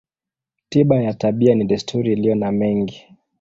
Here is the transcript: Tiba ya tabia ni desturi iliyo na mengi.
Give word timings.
Tiba 0.69 1.01
ya 1.01 1.13
tabia 1.13 1.55
ni 1.55 1.65
desturi 1.65 2.13
iliyo 2.13 2.35
na 2.35 2.51
mengi. 2.51 3.07